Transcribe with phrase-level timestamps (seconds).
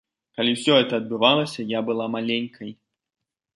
[0.37, 2.75] Калі ўсё гэта адбывалася, я была маленькай.